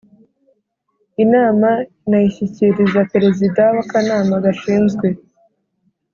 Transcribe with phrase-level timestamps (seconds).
[1.23, 1.69] inama
[2.05, 5.07] anayishyikiriza perezida w'akanama gashinzwe